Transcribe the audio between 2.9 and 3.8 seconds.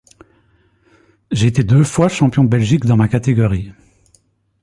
ma catégorie.